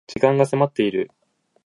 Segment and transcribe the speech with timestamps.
[0.07, 1.11] 時間が迫っている